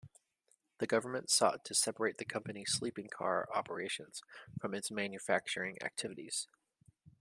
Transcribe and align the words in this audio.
The 0.79 0.87
government 0.87 1.29
sought 1.29 1.63
to 1.65 1.75
separate 1.75 2.17
the 2.17 2.25
company's 2.25 2.71
sleeping 2.73 3.07
car 3.07 3.47
operations 3.53 4.23
from 4.59 4.73
its 4.73 4.89
manufacturing 4.89 5.77
activities. 5.83 6.47